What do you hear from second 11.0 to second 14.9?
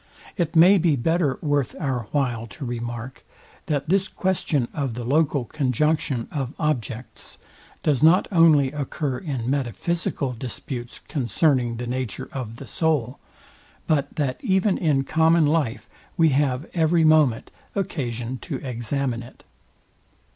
concerning the nature of the soul, but that even